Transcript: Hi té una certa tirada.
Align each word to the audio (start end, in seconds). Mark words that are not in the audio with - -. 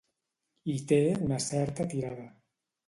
Hi 0.71 0.77
té 0.93 0.99
una 1.29 1.41
certa 1.51 1.91
tirada. 1.95 2.29